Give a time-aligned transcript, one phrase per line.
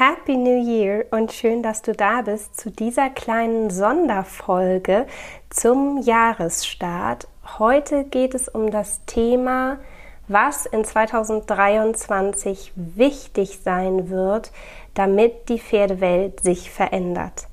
[0.00, 5.04] Happy New Year und schön, dass du da bist zu dieser kleinen Sonderfolge
[5.50, 7.28] zum Jahresstart.
[7.58, 9.78] Heute geht es um das Thema,
[10.26, 14.52] was in 2023 wichtig sein wird,
[14.94, 17.48] damit die Pferdewelt sich verändert.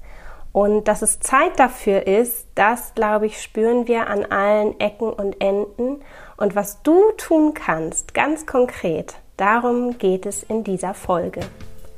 [0.54, 5.42] Und dass es Zeit dafür ist, das, glaube ich, spüren wir an allen Ecken und
[5.42, 6.02] Enden.
[6.38, 11.42] Und was du tun kannst, ganz konkret, darum geht es in dieser Folge.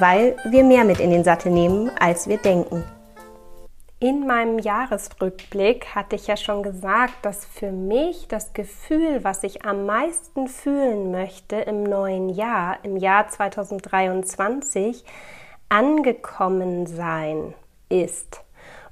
[0.00, 2.84] weil wir mehr mit in den Sattel nehmen, als wir denken.
[4.02, 9.66] In meinem Jahresrückblick hatte ich ja schon gesagt, dass für mich das Gefühl, was ich
[9.66, 15.04] am meisten fühlen möchte im neuen Jahr, im Jahr 2023,
[15.68, 17.52] angekommen sein
[17.90, 18.40] ist.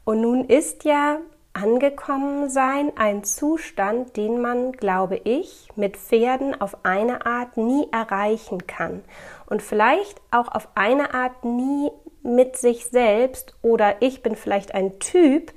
[0.05, 1.21] Und nun ist ja
[1.55, 8.67] angekommen sein ein Zustand, den man, glaube ich, mit Pferden auf eine Art nie erreichen
[8.67, 9.03] kann
[9.49, 11.91] und vielleicht auch auf eine Art nie
[12.23, 15.53] mit sich selbst oder ich bin vielleicht ein Typ,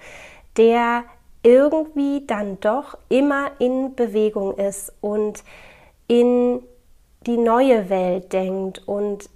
[0.58, 1.04] der
[1.44, 5.44] irgendwie dann doch immer in Bewegung ist und
[6.08, 6.62] in
[7.26, 9.30] die neue Welt denkt und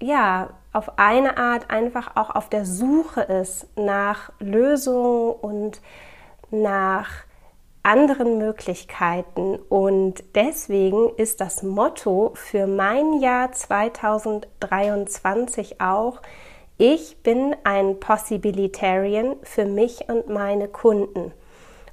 [0.00, 5.80] ja, auf eine Art einfach auch auf der Suche ist nach Lösungen und
[6.50, 7.08] nach
[7.82, 9.58] anderen Möglichkeiten.
[9.68, 16.20] Und deswegen ist das Motto für mein Jahr 2023 auch,
[16.78, 21.30] ich bin ein Possibilitarian für mich und meine Kunden.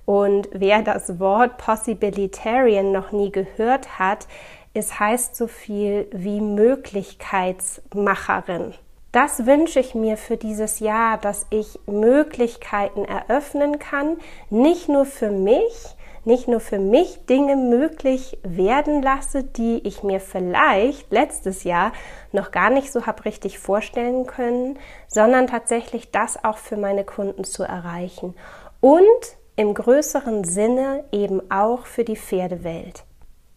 [0.06, 4.28] Und wer das Wort Possibilitarian noch nie gehört hat,
[4.74, 8.74] es heißt so viel wie Möglichkeitsmacherin.
[9.12, 14.18] Das wünsche ich mir für dieses Jahr, dass ich Möglichkeiten eröffnen kann,
[14.50, 15.96] nicht nur für mich,
[16.26, 21.94] nicht nur für mich Dinge möglich werden lasse, die ich mir vielleicht letztes Jahr
[22.34, 27.46] noch gar nicht so habe richtig vorstellen können, sondern tatsächlich das auch für meine Kunden
[27.46, 28.36] zu erreichen
[28.82, 33.06] und im größeren Sinne eben auch für die Pferdewelt.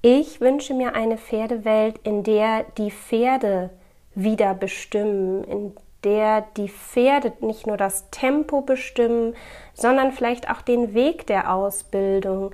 [0.00, 3.70] Ich wünsche mir eine Pferdewelt, in der die Pferde
[4.22, 9.34] wieder bestimmen, in der die Pferde nicht nur das Tempo bestimmen,
[9.74, 12.52] sondern vielleicht auch den Weg der Ausbildung.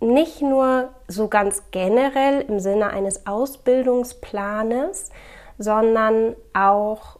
[0.00, 5.10] Nicht nur so ganz generell im Sinne eines Ausbildungsplanes,
[5.58, 7.18] sondern auch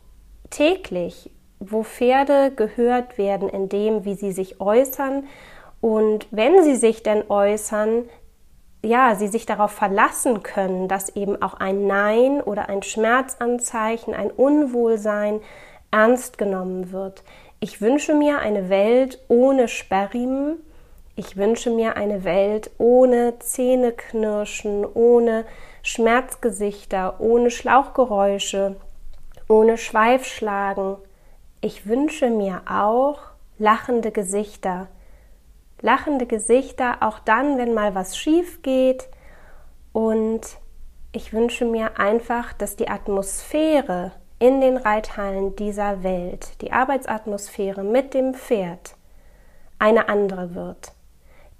[0.48, 5.24] täglich, wo Pferde gehört werden in dem, wie sie sich äußern.
[5.82, 8.08] Und wenn sie sich denn äußern,
[8.82, 14.30] ja, sie sich darauf verlassen können, dass eben auch ein Nein oder ein Schmerzanzeichen, ein
[14.30, 15.40] Unwohlsein
[15.90, 17.22] ernst genommen wird.
[17.60, 20.56] Ich wünsche mir eine Welt ohne Sperrriemen.
[21.14, 25.44] Ich wünsche mir eine Welt ohne Zähneknirschen, ohne
[25.82, 28.76] Schmerzgesichter, ohne Schlauchgeräusche,
[29.48, 30.96] ohne Schweifschlagen.
[31.60, 33.18] Ich wünsche mir auch
[33.58, 34.88] lachende Gesichter,
[35.82, 39.08] lachende Gesichter, auch dann, wenn mal was schief geht.
[39.92, 40.42] Und
[41.12, 48.14] ich wünsche mir einfach, dass die Atmosphäre in den Reithallen dieser Welt, die Arbeitsatmosphäre mit
[48.14, 48.96] dem Pferd,
[49.78, 50.92] eine andere wird.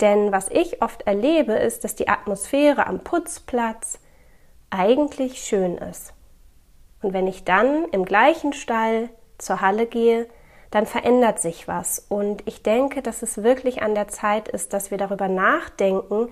[0.01, 3.99] Denn was ich oft erlebe, ist, dass die Atmosphäre am Putzplatz
[4.71, 6.15] eigentlich schön ist.
[7.03, 10.27] Und wenn ich dann im gleichen Stall zur Halle gehe,
[10.71, 12.05] dann verändert sich was.
[12.09, 16.29] Und ich denke, dass es wirklich an der Zeit ist, dass wir darüber nachdenken,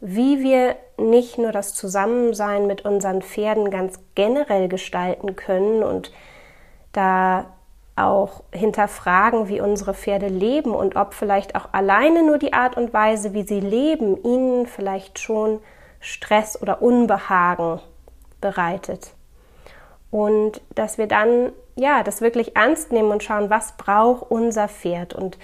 [0.00, 6.12] wie wir nicht nur das Zusammensein mit unseren Pferden ganz generell gestalten können und
[6.92, 7.46] da
[7.96, 12.94] auch hinterfragen, wie unsere Pferde leben und ob vielleicht auch alleine nur die Art und
[12.94, 15.60] Weise, wie sie leben, ihnen vielleicht schon
[16.00, 17.80] Stress oder Unbehagen
[18.40, 19.12] bereitet.
[20.10, 25.14] Und dass wir dann ja, das wirklich ernst nehmen und schauen, was braucht unser Pferd.
[25.14, 25.38] Und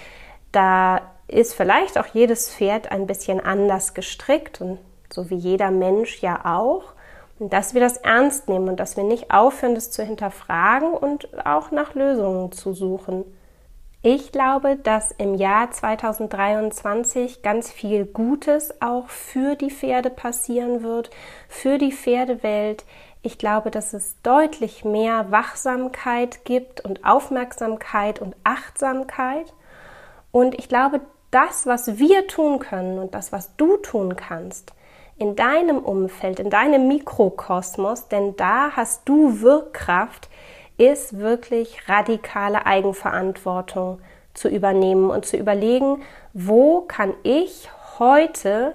[0.52, 4.78] da ist vielleicht auch jedes Pferd ein bisschen anders gestrickt und
[5.12, 6.92] so wie jeder Mensch ja auch.
[7.38, 11.46] Und dass wir das ernst nehmen und dass wir nicht aufhören, das zu hinterfragen und
[11.46, 13.24] auch nach Lösungen zu suchen.
[14.08, 21.10] Ich glaube, dass im Jahr 2023 ganz viel Gutes auch für die Pferde passieren wird,
[21.48, 22.84] für die Pferdewelt,
[23.22, 29.52] Ich glaube, dass es deutlich mehr Wachsamkeit gibt und Aufmerksamkeit und Achtsamkeit.
[30.30, 31.00] Und ich glaube,
[31.32, 34.72] das, was wir tun können und das, was du tun kannst,
[35.18, 40.28] in deinem Umfeld, in deinem Mikrokosmos, denn da hast du Wirkkraft,
[40.78, 44.00] ist wirklich radikale Eigenverantwortung
[44.34, 46.02] zu übernehmen und zu überlegen,
[46.32, 48.74] wo kann ich heute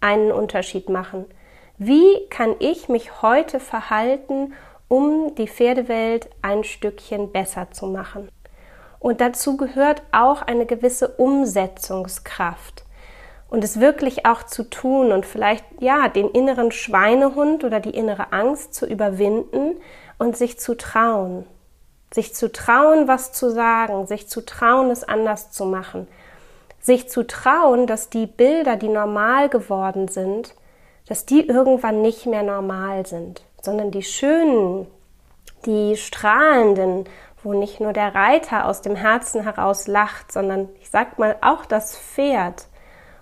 [0.00, 1.26] einen Unterschied machen?
[1.76, 4.52] Wie kann ich mich heute verhalten,
[4.88, 8.28] um die Pferdewelt ein Stückchen besser zu machen?
[8.98, 12.84] Und dazu gehört auch eine gewisse Umsetzungskraft
[13.48, 18.32] und es wirklich auch zu tun und vielleicht ja den inneren Schweinehund oder die innere
[18.32, 19.76] Angst zu überwinden
[20.18, 21.46] und sich zu trauen.
[22.12, 26.08] Sich zu trauen, was zu sagen, sich zu trauen, es anders zu machen.
[26.80, 30.54] Sich zu trauen, dass die Bilder, die normal geworden sind,
[31.06, 34.86] dass die irgendwann nicht mehr normal sind, sondern die schönen,
[35.64, 37.04] die strahlenden,
[37.42, 41.64] wo nicht nur der Reiter aus dem Herzen heraus lacht, sondern ich sag mal auch
[41.66, 42.66] das Pferd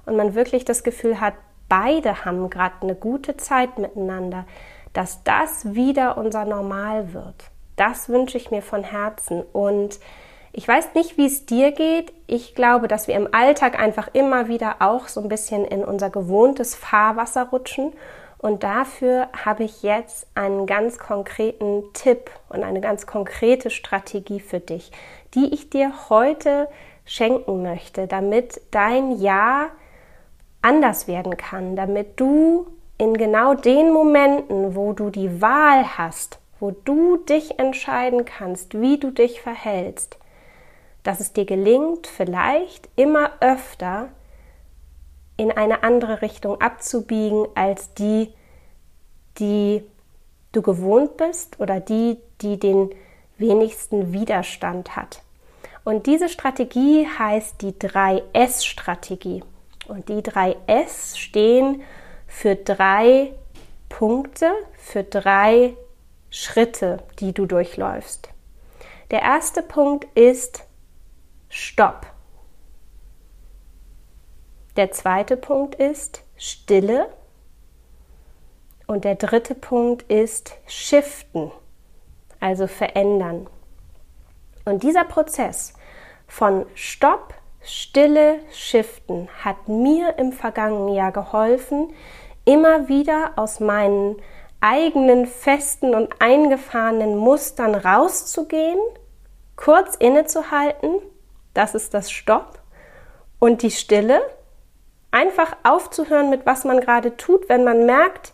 [0.05, 1.35] und man wirklich das Gefühl hat,
[1.69, 4.47] beide haben gerade eine gute Zeit miteinander,
[4.97, 7.51] dass das wieder unser Normal wird.
[7.77, 9.43] Das wünsche ich mir von Herzen.
[9.53, 10.01] Und
[10.53, 12.15] ich weiß nicht, wie es dir geht.
[12.27, 16.09] Ich glaube, dass wir im Alltag einfach immer wieder auch so ein bisschen in unser
[16.09, 17.93] gewohntes Fahrwasser rutschen.
[18.39, 24.61] Und dafür habe ich jetzt einen ganz konkreten Tipp und eine ganz konkrete Strategie für
[24.61, 24.93] dich,
[25.35, 26.69] die ich dir heute
[27.05, 29.69] schenken möchte, damit dein Jahr
[30.63, 32.67] anders werden kann, damit du
[32.99, 38.99] in genau den Momenten, wo du die Wahl hast, wo du dich entscheiden kannst, wie
[38.99, 40.19] du dich verhältst,
[41.03, 44.09] dass es dir gelingt, vielleicht immer öfter
[45.37, 48.33] in eine andere Richtung abzubiegen als die,
[49.39, 49.83] die
[50.53, 52.91] du gewohnt bist oder die, die den
[53.37, 55.23] wenigsten Widerstand hat.
[55.85, 59.45] Und diese Strategie heißt die 3S-Strategie.
[59.87, 62.06] Und die drei S stehen für
[62.57, 63.33] drei
[63.89, 65.77] Punkte, für drei
[66.31, 68.29] Schritte, die du durchläufst.
[69.11, 70.65] Der erste Punkt ist
[71.49, 72.07] Stopp.
[74.77, 77.09] Der zweite Punkt ist Stille.
[78.87, 81.51] Und der dritte Punkt ist Shiften,
[82.39, 83.49] also verändern.
[84.65, 85.75] Und dieser Prozess
[86.29, 87.35] von Stopp,
[87.69, 91.93] Stille Shiften hat mir im vergangenen Jahr geholfen,
[92.45, 94.23] immer wieder aus meinen
[94.61, 98.79] eigenen festen und eingefahrenen Mustern rauszugehen,
[99.57, 100.91] kurz innezuhalten,
[101.55, 102.61] das ist das Stopp,
[103.41, 104.21] und die Stille,
[105.11, 108.33] einfach aufzuhören mit was man gerade tut, wenn man merkt,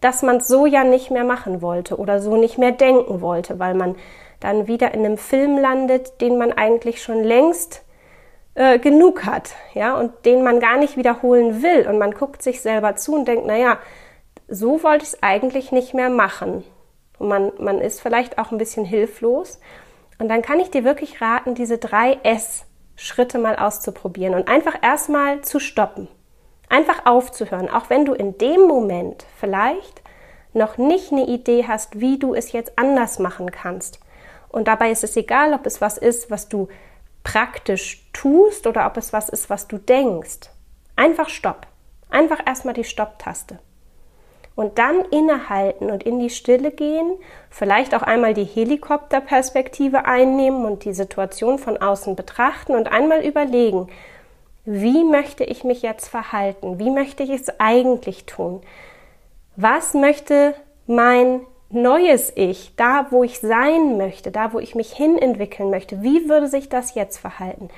[0.00, 3.60] dass man es so ja nicht mehr machen wollte oder so nicht mehr denken wollte,
[3.60, 3.94] weil man
[4.40, 7.84] dann wieder in einem Film landet, den man eigentlich schon längst
[8.54, 11.86] äh, genug hat, ja, und den man gar nicht wiederholen will.
[11.88, 13.78] Und man guckt sich selber zu und denkt, naja,
[14.48, 16.64] so wollte ich es eigentlich nicht mehr machen.
[17.18, 19.58] Und man, man ist vielleicht auch ein bisschen hilflos.
[20.18, 25.40] Und dann kann ich dir wirklich raten, diese drei S-Schritte mal auszuprobieren und einfach erstmal
[25.40, 26.08] zu stoppen.
[26.68, 30.02] Einfach aufzuhören, auch wenn du in dem Moment vielleicht
[30.52, 34.00] noch nicht eine Idee hast, wie du es jetzt anders machen kannst.
[34.48, 36.68] Und dabei ist es egal, ob es was ist, was du
[37.24, 40.50] praktisch tust oder ob es was ist, was du denkst.
[40.96, 41.66] Einfach Stopp.
[42.10, 43.58] Einfach erstmal die Stopptaste.
[44.54, 47.12] Und dann innehalten und in die Stille gehen,
[47.48, 53.88] vielleicht auch einmal die Helikopterperspektive einnehmen und die Situation von außen betrachten und einmal überlegen,
[54.64, 56.78] wie möchte ich mich jetzt verhalten?
[56.78, 58.60] Wie möchte ich es eigentlich tun?
[59.56, 60.54] Was möchte
[60.86, 61.40] mein
[61.72, 66.48] neues Ich, da wo ich sein möchte, da wo ich mich hinentwickeln möchte, wie würde
[66.48, 67.68] sich das jetzt verhalten?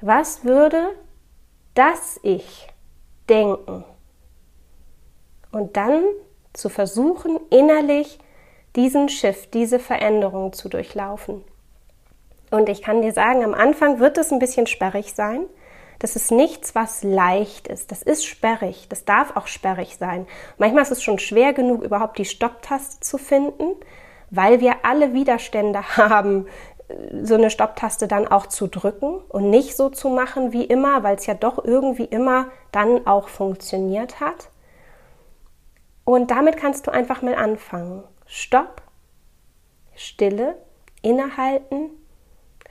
[0.00, 0.90] Was würde
[1.74, 2.68] das Ich
[3.28, 3.84] denken?
[5.50, 6.04] Und dann
[6.52, 8.18] zu versuchen, innerlich
[8.76, 11.42] diesen Shift, diese Veränderung zu durchlaufen.
[12.50, 15.46] Und ich kann dir sagen, am Anfang wird es ein bisschen sperrig sein.
[15.98, 17.90] Das ist nichts, was leicht ist.
[17.90, 18.88] Das ist sperrig.
[18.88, 20.26] Das darf auch sperrig sein.
[20.56, 23.74] Manchmal ist es schon schwer genug, überhaupt die Stopptaste zu finden,
[24.30, 26.46] weil wir alle Widerstände haben,
[27.22, 31.16] so eine Stopptaste dann auch zu drücken und nicht so zu machen wie immer, weil
[31.16, 34.48] es ja doch irgendwie immer dann auch funktioniert hat.
[36.04, 38.04] Und damit kannst du einfach mal anfangen.
[38.24, 38.80] Stopp,
[39.94, 40.56] Stille,
[41.02, 41.90] innehalten,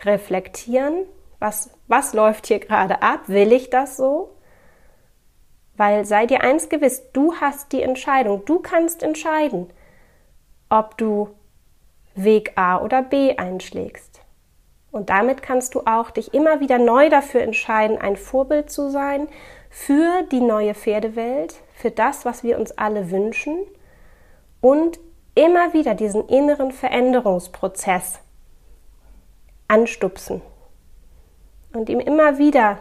[0.03, 1.05] reflektieren,
[1.39, 3.22] was, was läuft hier gerade ab?
[3.27, 4.32] Will ich das so?
[5.75, 9.72] Weil sei dir eins gewiss, du hast die Entscheidung, du kannst entscheiden.
[10.70, 11.29] ob du
[12.15, 14.22] Weg A oder B einschlägst.
[14.91, 19.27] Und damit kannst du auch dich immer wieder neu dafür entscheiden, ein Vorbild zu sein
[19.70, 23.60] für die neue Pferdewelt, für das, was wir uns alle wünschen
[24.60, 25.00] und
[25.36, 28.20] immer wieder diesen inneren Veränderungsprozess
[29.67, 30.41] anstupsen
[31.77, 32.79] und ihm immer wieder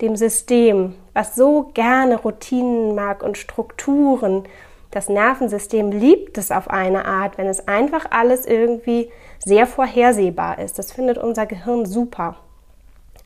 [0.00, 4.44] dem System, was so gerne Routinen mag und Strukturen,
[4.90, 10.78] das Nervensystem liebt es auf eine Art, wenn es einfach alles irgendwie sehr vorhersehbar ist.
[10.78, 12.36] Das findet unser Gehirn super.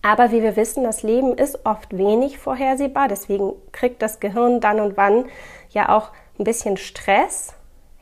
[0.03, 3.09] Aber wie wir wissen, das Leben ist oft wenig vorhersehbar.
[3.09, 5.27] Deswegen kriegt das Gehirn dann und wann
[5.71, 7.55] ja auch ein bisschen Stress,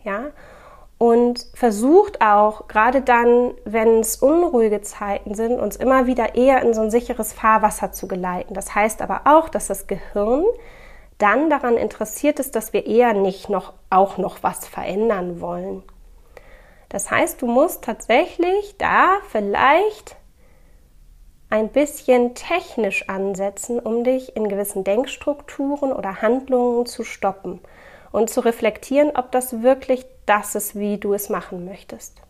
[0.04, 0.26] ja,
[0.98, 6.74] und versucht auch, gerade dann, wenn es unruhige Zeiten sind, uns immer wieder eher in
[6.74, 8.54] so ein sicheres Fahrwasser zu geleiten.
[8.54, 10.44] Das heißt aber auch, dass das Gehirn
[11.18, 15.84] dann daran interessiert ist, dass wir eher nicht noch auch noch was verändern wollen.
[16.88, 20.16] Das heißt, du musst tatsächlich da vielleicht
[21.50, 27.60] ein bisschen technisch ansetzen, um dich in gewissen Denkstrukturen oder Handlungen zu stoppen
[28.12, 32.20] und zu reflektieren, ob das wirklich das ist, wie du es machen möchtest.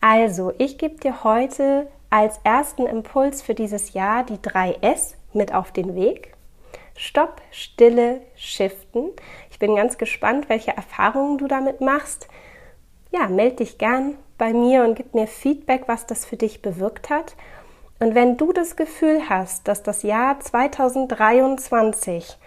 [0.00, 5.72] Also, ich gebe dir heute als ersten Impuls für dieses Jahr die 3S mit auf
[5.72, 6.34] den Weg.
[6.96, 9.10] Stopp, Stille, Shiften.
[9.50, 12.28] Ich bin ganz gespannt, welche Erfahrungen du damit machst.
[13.10, 17.10] Ja, melde dich gern bei mir und gib mir Feedback, was das für dich bewirkt
[17.10, 17.36] hat.
[18.00, 22.38] Und wenn du das Gefühl hast, dass das Jahr 2023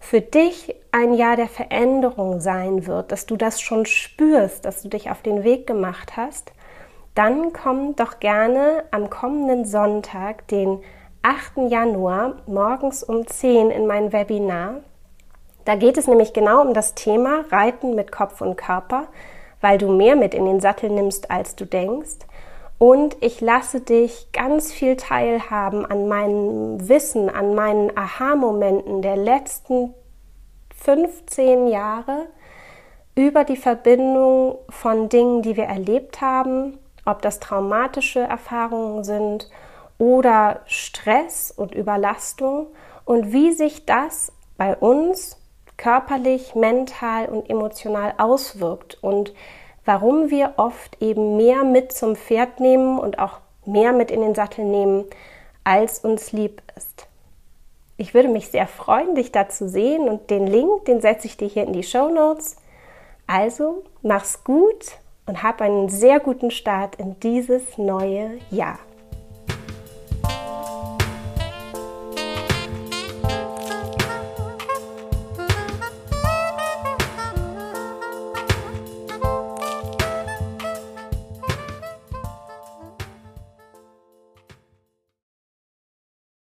[0.00, 4.88] für dich ein Jahr der Veränderung sein wird, dass du das schon spürst, dass du
[4.88, 6.52] dich auf den Weg gemacht hast,
[7.14, 10.80] dann komm doch gerne am kommenden Sonntag, den
[11.22, 11.70] 8.
[11.70, 14.76] Januar, morgens um 10 in mein Webinar.
[15.66, 19.06] Da geht es nämlich genau um das Thema Reiten mit Kopf und Körper,
[19.60, 22.26] weil du mehr mit in den Sattel nimmst, als du denkst.
[22.82, 29.92] Und ich lasse dich ganz viel teilhaben an meinem Wissen, an meinen Aha-Momenten der letzten
[30.82, 32.28] 15 Jahre
[33.14, 39.50] über die Verbindung von Dingen, die wir erlebt haben, ob das traumatische Erfahrungen sind
[39.98, 42.68] oder Stress und Überlastung
[43.04, 45.36] und wie sich das bei uns
[45.76, 48.96] körperlich, mental und emotional auswirkt.
[49.02, 49.34] Und
[49.90, 54.36] warum wir oft eben mehr mit zum Pferd nehmen und auch mehr mit in den
[54.36, 55.04] Sattel nehmen,
[55.64, 57.08] als uns lieb ist.
[57.96, 61.36] Ich würde mich sehr freuen, dich da zu sehen und den Link, den setze ich
[61.36, 62.54] dir hier in die Show Notes.
[63.26, 64.92] Also mach's gut
[65.26, 68.78] und hab einen sehr guten Start in dieses neue Jahr.